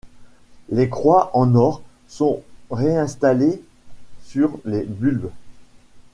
Les 0.69 0.89
croix 0.89 1.29
en 1.35 1.53
or 1.53 1.83
sont 2.07 2.41
réinstallées 2.71 3.61
sur 4.23 4.57
les 4.65 4.81
bulbes. 4.83 5.29